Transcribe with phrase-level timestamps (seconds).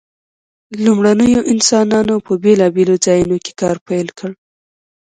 [0.83, 4.31] لومړنیو انسانانو په بیلابیلو ځایونو کې کار پیل کړ.